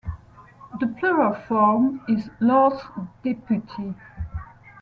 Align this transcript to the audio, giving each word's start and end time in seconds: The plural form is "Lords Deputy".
The 0.79 0.87
plural 0.87 1.35
form 1.47 2.01
is 2.07 2.31
"Lords 2.39 2.81
Deputy". 3.23 3.93